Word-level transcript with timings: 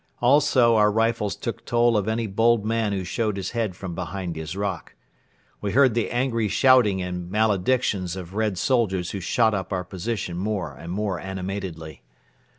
Also 0.19 0.75
our 0.77 0.91
rifles 0.91 1.35
took 1.35 1.63
toll 1.63 1.95
of 1.95 2.07
any 2.07 2.25
bold 2.25 2.65
man 2.65 2.91
who 2.91 3.03
showed 3.03 3.37
his 3.37 3.51
head 3.51 3.75
from 3.75 3.93
behind 3.93 4.35
his 4.35 4.57
rock. 4.57 4.95
We 5.61 5.73
heard 5.73 5.93
the 5.93 6.09
angry 6.09 6.47
shouting 6.47 7.03
and 7.03 7.29
maledictions 7.29 8.15
of 8.15 8.33
Red 8.33 8.57
soldiers 8.57 9.11
who 9.11 9.19
shot 9.19 9.53
up 9.53 9.71
our 9.71 9.83
position 9.83 10.37
more 10.39 10.73
and 10.73 10.91
more 10.91 11.19
animatedly. 11.19 12.01